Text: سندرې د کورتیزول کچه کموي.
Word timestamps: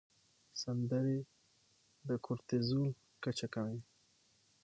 سندرې 0.61 1.19
د 2.07 2.09
کورتیزول 2.25 2.89
کچه 3.23 3.47
کموي. 3.53 3.81